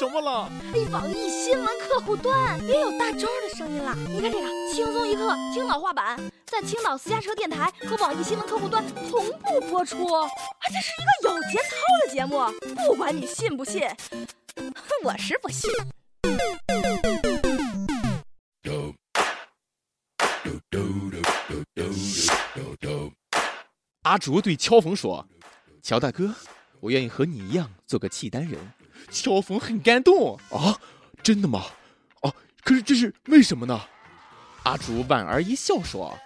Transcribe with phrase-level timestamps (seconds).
[0.00, 0.50] 什么了？
[0.72, 3.94] 哎，网易新闻客户端也有大招的声音了。
[4.08, 10.10] 你看这个轻松一刻青岛话版，在青岛私家车电台和网易新闻客户端同步播出。
[10.10, 10.26] 啊，
[10.68, 11.76] 这是一个有节操
[12.06, 12.40] 的节目，
[12.86, 13.82] 不管你信不信，
[15.04, 15.70] 我是不信。
[24.04, 25.28] 阿竹对乔峰说
[25.84, 26.34] ：“乔大哥，
[26.80, 28.58] 我愿意和你一样做个契丹人。”
[29.10, 30.78] 乔峰很感动啊，
[31.22, 31.64] 真的吗？
[32.22, 33.80] 哦，可是这是为什么呢？
[34.64, 36.16] 阿竹莞尔一笑说：“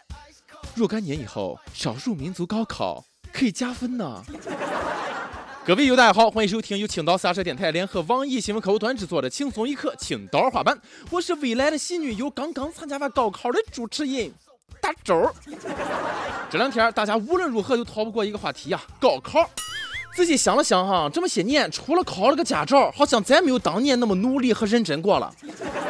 [0.74, 4.24] 若干年以后，少数民族高考可以加分呢。”
[5.64, 10.76] 各位友大家好，欢迎收听由青岛洒车电台联合网易新闻客户端制作的《轻松一刻青岛话版》，
[11.10, 14.30] 我是未来的新女友，刚刚参加完高考的主持人
[14.80, 15.32] 大周。
[16.50, 19.48] 这两天大家无论如何都逃不过一个话题呀，高考。
[20.14, 25.34] 仔细想了想哈，这么些年除了考了个驾照，好像再没有当年那么努力和认真过了。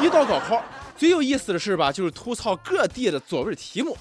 [0.01, 0.63] 一到高考，
[0.97, 3.97] 最有意思的事吧，就是吐槽各地的作文题目。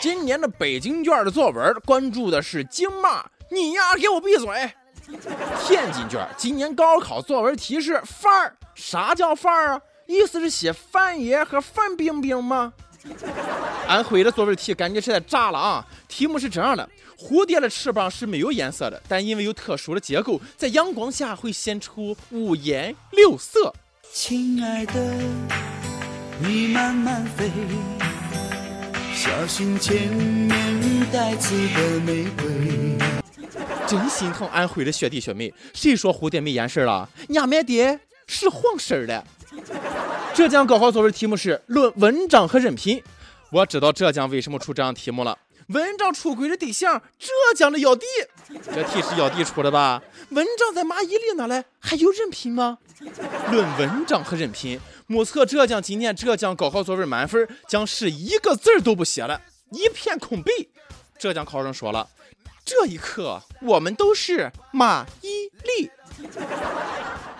[0.00, 4.72] 今年的北京卷的作文关注的是京骂，你丫给我闭嘴！
[5.66, 9.80] 天津卷今年高考作文题是范儿，啥叫范儿啊？
[10.06, 12.72] 意思是写范爷和范冰冰吗？
[13.86, 15.86] 安徽的作文题感觉是在炸了啊！
[16.08, 23.74] 题目是这样的：蝴蝶的翅膀是没有颜色的，但因为有特殊的结构，在阳光下会显出五颜六色。
[24.12, 24.92] 亲爱的，
[26.38, 27.50] 你慢慢飞，
[29.14, 32.98] 小心前面带刺的玫瑰。
[33.86, 37.08] 真心疼安徽的学弟学妹，谁说蝴蝶没颜色了？
[37.34, 39.24] 俺们的是黄色的。
[40.34, 43.02] 浙江高考作文题目是论文章和人品。
[43.50, 45.38] 我知道浙江为什么出这样题目了。
[45.68, 48.04] 文章出轨的对象，浙江的要地。
[48.48, 50.02] 这题是要地出的吧？
[50.30, 51.64] 文章在蚂蚁里哪来？
[51.78, 52.78] 还有人品吗？
[53.50, 60.50] 论文章和人品，目测浙江今年浙江高考作文满分将是一个字都不写了，一片空白。
[61.18, 62.08] 浙江考生说了，
[62.64, 65.90] 这一刻我们都是蚂蚁里。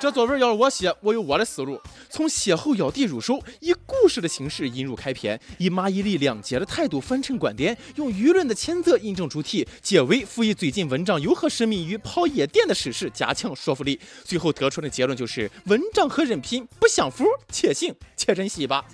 [0.02, 1.80] 这作文要是我写，我有我的思路。
[2.10, 14.00] 从邂逅要地入手，以故事的形式引入开篇，以马伊琍谅解的态度反衬观点，用舆论的谴责印证主题，结尾辅以最近文章又和市民与跑夜店的事实，加强说服力。
[14.24, 18.84] 最后得出的结论就是：文章和人品不相符，且行且珍惜吧。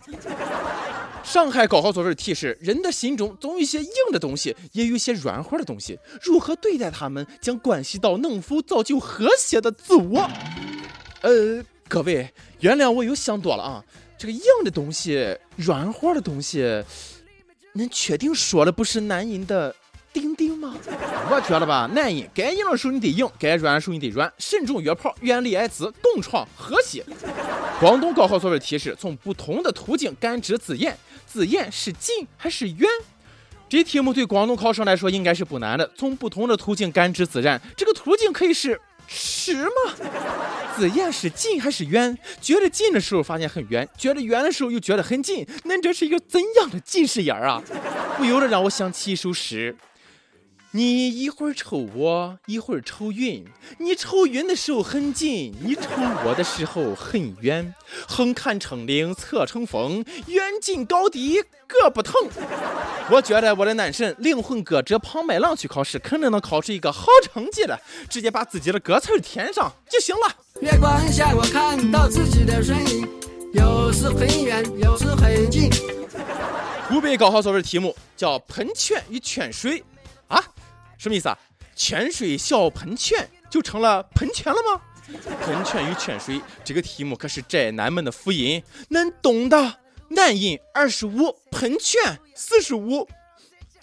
[1.25, 10.31] 上海高考作文题是：人的心中总有一些硬的东西，也有一些软和的东西，如何对待他们，将关系到能否造就和谐的自我。
[11.23, 13.84] 呃，各位，原谅我又想多了啊。
[14.17, 16.61] 这个硬的东西，软和的东西，
[17.75, 19.75] 恁确定说的不是男人的
[20.12, 20.77] 丁丁吗？
[21.31, 24.33] 我觉得吧，男人该硬的时候你得硬，该软的时候你得软。
[24.39, 27.05] 慎重约炮，远离艾滋，共创和谐。
[27.81, 30.97] 广东高考作文题是：从不同的途径感知自然，
[31.27, 32.89] 自然是近还是远？
[33.69, 35.89] 这题目对广东考生来说应该是不难的。
[35.95, 38.81] 从不同的途径感知自然，这个途径可以是。
[39.09, 39.71] 是吗？
[40.77, 42.17] 字眼是近还是远？
[42.41, 45.45] 觉得近的时候发现很远，觉得远的时候又觉得很近。
[45.65, 47.63] 恁这是一个怎样的近视眼啊？
[48.19, 49.75] 不由得让我想起一首诗。
[50.73, 53.43] 你一会儿瞅我，一会儿瞅云。
[53.79, 55.83] 你瞅云的时候很近，你瞅
[56.27, 57.75] 我的时候很远。
[58.06, 62.15] 横看成岭侧成峰，远近高低各不同。
[63.11, 67.81] 我觉得我的男神灵魂歌者庞麦郎去考试，肯定能考出一个好成绩的，
[68.11, 70.35] 直接把自己的歌词填上就行了。
[70.61, 73.09] 月光下，我看到自己的身影，
[73.55, 75.71] 有时很远，有时很近。
[76.91, 79.83] 湖北高考作文题目叫喷泉与泉水。
[80.28, 80.43] 啊，
[80.99, 81.39] 什么意思啊？
[81.75, 84.83] 泉水小喷泉就成了喷泉了吗？
[85.43, 89.77] 喷泉与泉水这个题目可是宅男们的福音，恁懂的。
[90.11, 93.06] 男人二十五，喷泉四十五，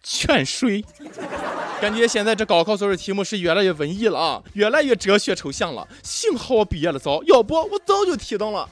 [0.02, 0.84] 泉水。
[1.80, 5.88] 感觉现在这高考作文题目是越来越文艺了啊，越来越哲学抽象了。
[6.04, 8.68] 幸好我毕业了早，要不我早就提到了。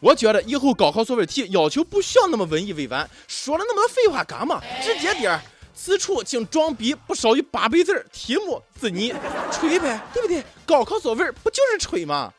[0.00, 4.62] 我觉得以后高考作文题要求不需要那么文艺委婉，说了那么多废话干嘛？
[4.82, 5.42] 直接点儿。
[5.78, 9.12] 此处请装逼不少于八百字题目自拟，
[9.52, 10.42] 吹呗，对不对？
[10.64, 12.32] 高考作文不就是吹吗？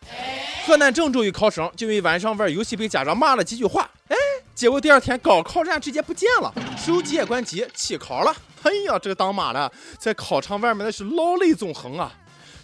[0.66, 4.16] 河南郑州一考生就因为晚上玩游戏被家长骂了几句话，哎，
[4.56, 6.52] 结果第二天高考站直接不见了，
[6.84, 8.36] 手机也关机，弃考了。
[8.64, 12.12] 哎呀，这个当妈的在考场外面那是老泪纵横啊！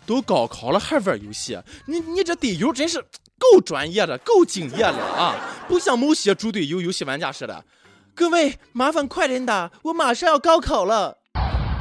[0.05, 2.99] 都高考了还玩游戏，你你这队友真是
[3.37, 5.35] 够专业的，够敬业的啊！
[5.67, 7.63] 不像某些猪队友游戏玩家似的。
[8.15, 11.18] 各位，麻烦快点打，我马上要高考了。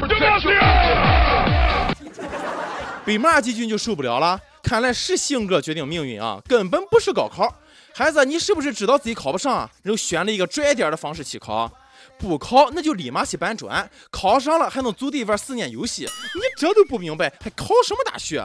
[3.05, 7.55] 被骂几句就受不了了，看来是性格决定命运啊，根本不是高考。
[7.95, 11.71] 孩子，你是不是知道自己考不上，然后选了一个拽点的方式去考？
[12.19, 16.09] 不考那就立马去搬砖，考上了还能组队玩四年游戏。
[16.35, 18.43] 你这都不明白，还考什么大学？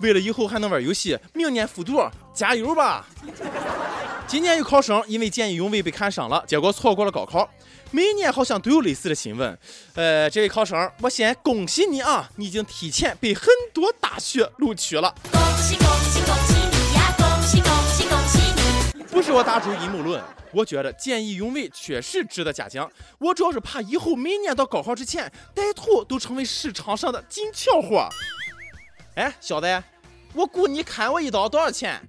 [0.00, 2.02] 为了以后还能玩游戏，明年复读，
[2.34, 3.06] 加油吧！
[4.28, 7.48] 今年有考生因为见义勇为被看上了，结果错过了高考。
[7.90, 9.58] 每年好像都有类似的新闻。
[9.94, 15.14] 呃，这位考生，我先恭喜你啊，你已经提前被很多大学录取了。
[15.32, 17.14] 恭喜恭喜恭喜你呀！
[17.16, 18.38] 恭喜恭喜恭喜
[18.98, 19.02] 你！
[19.04, 20.22] 不是我打主阴谋论，
[20.52, 22.90] 我觉得见义勇为确实值得嘉奖。
[23.16, 28.06] 我主要是怕以后每年到高考之前，歹徒都成为市场上的金俏货。
[29.14, 29.82] 哎，小子，
[30.34, 32.06] 我估你砍我一刀多少钱？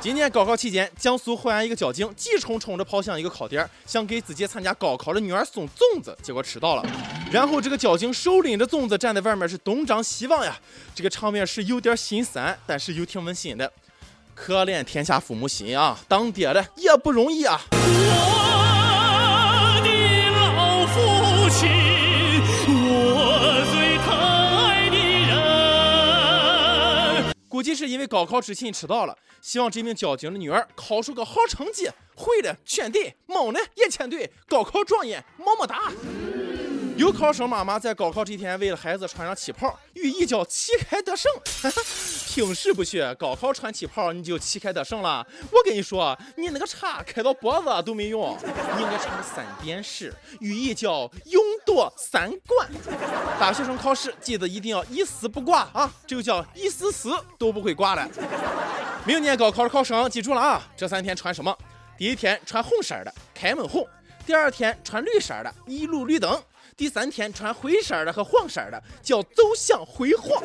[0.00, 6.86] 今年高考期间，江苏淮安一个交警急冲冲地跑向一个考点，想给自己参加高考的女儿送粽子，结果迟到了。
[7.32, 10.56] 然后这个交警手拎着粽子站在外面是东张西望呀，
[10.94, 13.72] 这个场面是有点心酸，但是又挺温馨的。
[14.36, 17.60] 可怜天下父母心啊，当爹的也不容易啊。
[17.72, 17.78] 我
[19.82, 19.90] 的
[20.54, 21.68] 老父亲，
[27.58, 29.18] 估计是因为高考之前迟到了。
[29.40, 35.92] 希望这名交警的女儿考出个好成绩，会的全对，蒙的也全对，高考状元，么么哒。
[36.98, 41.30] 有考生妈妈在高考这天为了孩子穿上旗袍，寓意叫旗开得胜。
[42.26, 45.24] 平时不学，高考穿旗袍你就旗开得胜了。
[45.52, 52.68] 我跟你说，你那个叉开到脖子都没用，你应该穿三点式，寓意叫勇夺三冠。
[53.38, 58.08] 大学生考试记得一定要一丝不挂啊，这就叫一丝丝都不会挂了。
[59.04, 61.56] 明年高考的考生记住了啊，这三天穿什么？
[61.96, 63.84] 第一天穿红色的，开门红；
[64.26, 66.42] 第二天穿绿色的，一路绿灯。
[66.78, 70.40] 第三天穿灰色的和黄色的叫走向辉煌，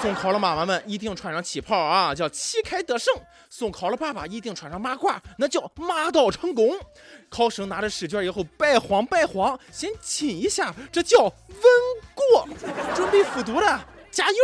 [0.00, 3.12] 送考的妈妈们一定穿上旗袍啊，叫旗开得胜；
[3.50, 6.78] 送考的爸爸一定穿上马褂，那叫马到成功。
[7.28, 11.32] 考生拿着试卷以后白慌白慌，先亲一下，这叫稳
[12.14, 12.48] 过。
[12.94, 14.36] 准备复读了，加油！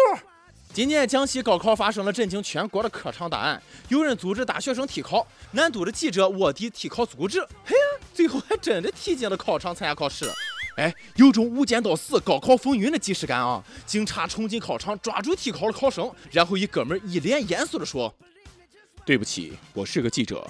[0.75, 10.29] 今年江西高考发生了震惊全国的科场大案，有人组织大学生替考，南都的记者卧底替考组织，嘿呀，最后还真的踢进了考场参加考试。
[10.79, 13.61] 哎，有种无间道四高考风云的即视感啊！
[13.85, 18.15] 警察冲进考场，抓住替考的考生，然后一哥们一脸严肃地说
[19.05, 20.49] ：“对不起，我是个记者。”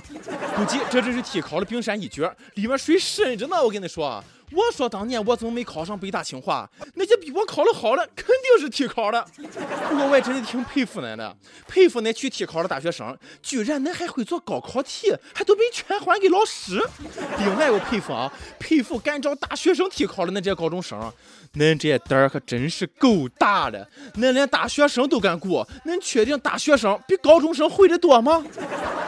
[0.54, 3.56] 估计这只是替考的冰山一角，里面水深着呢。
[3.64, 4.22] 我跟你说。
[4.52, 6.68] 我说当年我怎么没考上北大清华？
[6.94, 9.24] 那些比我考的好的肯定是替考的。
[9.88, 11.36] 不过我也真的挺佩服恁的，
[11.66, 16.82] 佩服恁去替考的大学生，居然恁还会做高考题，还都被全还给老师。
[17.38, 21.12] 另外我佩服啊，佩服敢找大学生替考的那些高中生，
[21.54, 23.86] 恁这胆儿可真是够大的。
[24.14, 28.44] 恁连大学生都敢过，恁确定大学生比高中生会的多吗？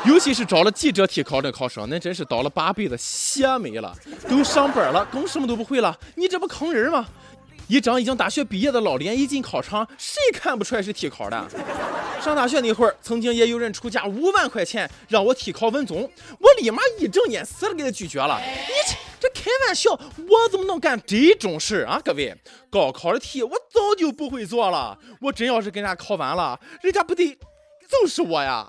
[0.06, 3.94] 尤其是找了记者替考的考生，恁真是倒了八辈子血霉了，
[4.28, 7.06] 都上班了，更什么都不会了，你这不坑人吗？
[7.68, 11.48] 一张已经大学毕业的老脸一进考场，谁看不出来是替考的？
[12.20, 16.02] 上大学那会儿，曾经也有人出价五万块钱让我替考文综，
[16.40, 18.40] 我立马义正言辞的给他拒绝了。
[18.40, 22.00] 你这这开玩笑，我怎么能干这种事啊？
[22.04, 22.36] 各位，
[22.68, 27.38] 高考的题我早就不会做了，我真要是跟人家考完了，人家不得
[27.88, 28.68] 揍死我呀？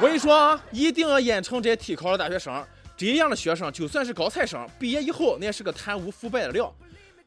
[0.00, 2.64] 我跟你说啊，一定要严惩这些替考的大学生。
[3.10, 6.72] 这样的学生，就算是高材生，毕业以后那也是个贪污腐败的料。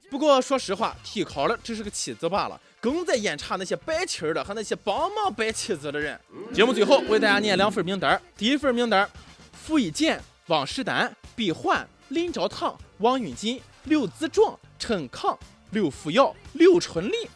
[0.09, 6.17] 不过说实话，替考的只是个棋子罢了，更在严查那些摆棋的和那些帮忙摆棋子的人。
[6.53, 9.09] 节目最后为大家念两份名单第一份名单：
[9.51, 15.37] 傅一简、汪士丹、毕焕、林兆堂、王云锦、刘子壮、陈康、
[15.71, 17.27] 刘福尧、刘春丽。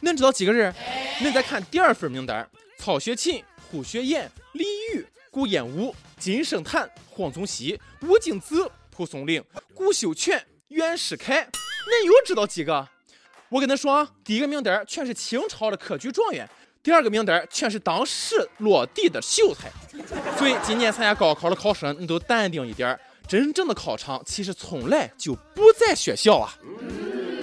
[0.00, 0.72] 恁知道几个人？
[1.20, 3.44] 恁再看第二份名单曹雪芹。
[3.70, 9.42] 胡雪岩、李煜、顾炎武、金圣叹、黄宗羲、吴敬梓、蒲松龄、
[9.74, 12.86] 顾秀全、袁世凯，恁又知道几个？
[13.48, 16.48] 我跟恁说啊，第一个名单全是清朝的科举状元，
[16.80, 19.68] 第二个名单全是当时落地的秀才。
[20.38, 26.56] 所以今年参加高考的考生，你都淡定一点，真正的考场其实从来就不在学校啊。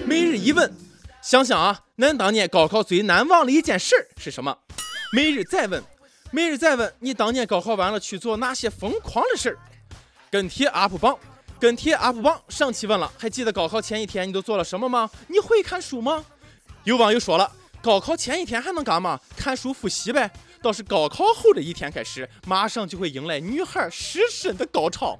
[0.06, 0.72] 每日一问，
[1.20, 4.56] 想想啊，恁当年高考最难忘的一件事是什么？
[5.12, 5.84] 每日再问。
[6.32, 9.58] 每日再问你当年高考完了去做哪些疯狂的事儿？
[10.30, 11.18] 跟帖 UP 榜，
[11.58, 15.10] 跟帖 UP 榜，上期问了，还记得高考前一天你都做了什么吗？
[15.26, 16.24] 你会看书吗？
[16.84, 17.50] 有网友说了，
[17.82, 19.18] 高考前一天还能干嘛？
[19.36, 20.30] 看书复习呗。
[20.62, 25.18] 倒是高考后的一天开始，马上就会迎来女孩失身的高潮。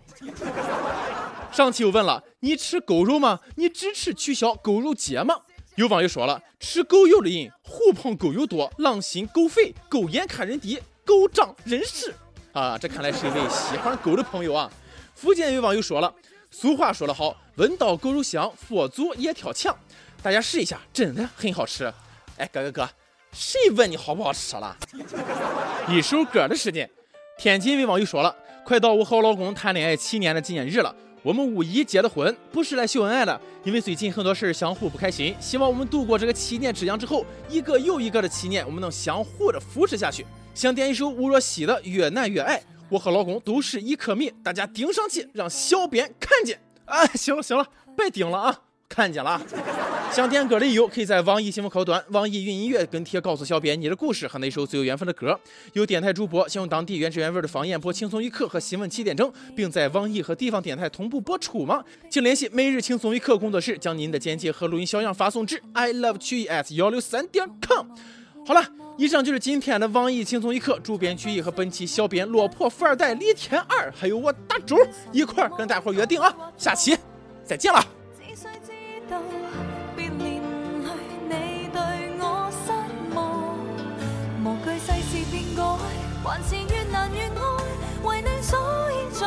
[1.50, 3.40] 上期又问了，你吃狗肉吗？
[3.56, 5.34] 你支持取消狗肉节吗？
[5.76, 10.78] 有网友说了，吃狗肉的人，狐朋狗友多，狼心狗肺，狗眼看人低，
[11.10, 12.14] 狗仗人势。
[12.52, 14.70] 啊，这看来是一位喜欢狗的朋友啊。
[15.16, 16.14] 福建有网友说了，
[16.52, 19.76] 俗话说得好，闻到狗肉香，佛祖也跳墙。
[20.22, 21.92] 大家试一下，真的很好吃。
[22.36, 22.88] 哎，哥哥哥，
[23.32, 24.76] 谁问你好不好吃了？
[25.88, 26.88] 一首歌的时间，
[27.36, 28.32] 天津一位网友说了，
[28.64, 30.94] 快到我和我老公谈恋爱七年的纪念日了。
[31.24, 40.24] 我们五一结的婚，不是来秀恩爱的，因为最近很多事儿相互不开心，希望我们度过这个七年之痒之后，一个又一个的七年，我们能相互的扶持下去。
[40.54, 46.60] 想点一首吴若希的《越难越爱》，我和老公都是一颗米，大家盯上去，让小编看见。
[46.84, 47.66] 哎，行了行了，
[47.96, 48.60] 别顶了啊。
[48.88, 49.40] 看见了，
[50.12, 55.38] 想点歌的友可以在网易新闻客户端、网易云音乐跟帖告诉小编你的故事和那首最有缘分的歌。
[55.74, 61.84] 有电台主播想用当地原汁原味的方言播《轻松一刻》和新闻七点整，并在网易和地方电台同步播出吗？
[62.10, 67.86] 请联系每日轻松一刻工作室，将您的简介和录音小样发送至 i love 曲艺 at 幺六三点 com。
[68.46, 68.64] 好了，
[68.96, 74.76] 以上就是今天的网易轻松一刻，主编曲艺和本期小编落魄富二代李天二，还有我大周
[75.12, 76.96] 一块儿跟大伙约定啊，下期
[77.44, 77.84] 再见了。
[79.96, 80.42] 别连
[80.88, 80.90] 累
[81.28, 81.80] 你对
[82.18, 82.72] 我失
[83.14, 83.54] 望，
[84.42, 85.62] 无惧世事变改，
[86.24, 87.38] 还是越难越爱，
[88.02, 88.58] 为你所
[88.90, 89.26] 以在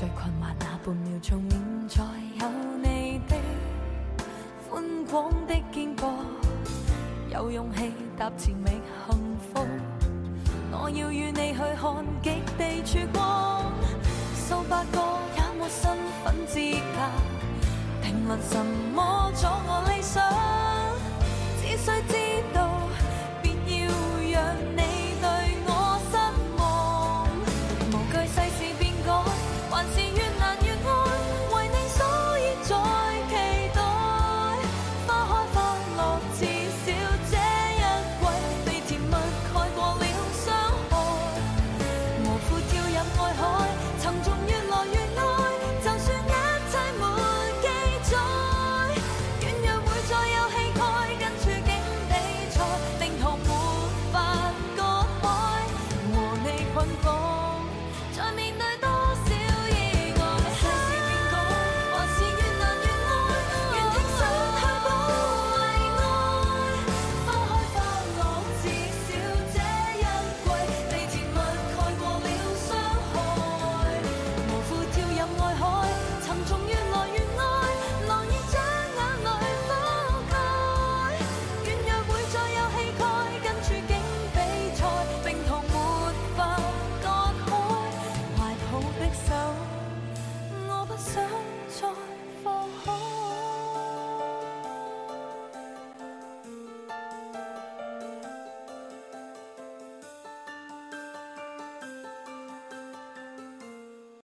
[0.00, 2.02] 最困惑那半秒钟，现在
[2.40, 2.48] 有
[2.82, 3.36] 你的
[4.70, 6.10] 宽广的肩膊，
[7.30, 9.66] 有勇气踏前觅幸福。
[10.72, 13.70] 我要与你去看极地曙光，
[14.34, 15.02] 数百个
[15.36, 16.58] 也没身份资
[16.96, 16.98] 格，
[18.00, 18.56] 评论什
[18.94, 20.24] 么阻我理想，